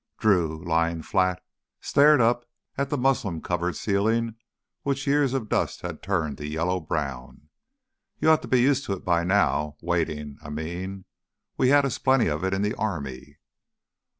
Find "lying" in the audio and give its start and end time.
0.65-1.03